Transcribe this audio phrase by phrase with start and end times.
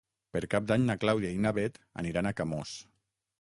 [0.35, 2.73] Per Cap d'Any na Clàudia i na Bet aniran a Camós.